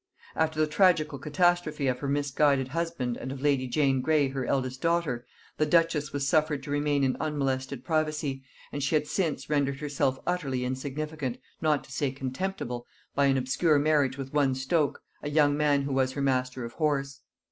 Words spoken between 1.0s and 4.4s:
catastrophe of her misguided husband and of lady Jane Grey